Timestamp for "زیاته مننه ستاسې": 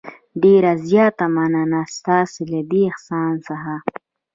0.89-2.41